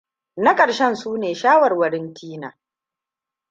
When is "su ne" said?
0.95-1.33